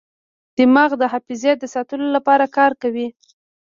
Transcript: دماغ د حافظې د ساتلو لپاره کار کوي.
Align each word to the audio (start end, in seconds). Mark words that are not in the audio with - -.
دماغ 0.57 0.91
د 1.01 1.03
حافظې 1.11 1.51
د 1.57 1.63
ساتلو 1.75 2.07
لپاره 2.15 2.45
کار 2.57 2.71
کوي. 2.81 3.07